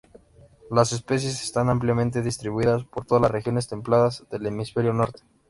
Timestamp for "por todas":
2.85-3.21